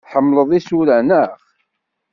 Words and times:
Tḥemmlem 0.05 0.51
isura, 0.57 0.97
naɣ? 1.01 1.29